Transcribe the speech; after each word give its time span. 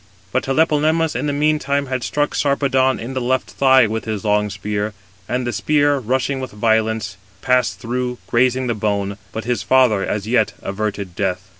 But 0.31 0.45
Tlepolemus 0.45 1.15
in 1.15 1.27
the 1.27 1.31
meantime 1.31 1.85
had 1.85 2.01
struck 2.03 2.33
Sarpedon 2.33 2.99
in 2.99 3.13
the 3.13 3.21
left 3.21 3.51
thigh 3.51 3.85
with 3.85 4.05
his 4.05 4.25
long 4.25 4.49
spear; 4.49 4.93
and 5.29 5.45
the 5.45 5.53
spear, 5.53 5.99
rushing 5.99 6.39
with 6.39 6.49
violence, 6.53 7.17
passed 7.43 7.79
through, 7.79 8.17
grazing 8.25 8.65
the 8.65 8.73
bone: 8.73 9.17
but 9.31 9.43
his 9.43 9.61
father 9.61 10.03
as 10.03 10.25
yet 10.27 10.53
averted 10.63 11.15
death. 11.15 11.49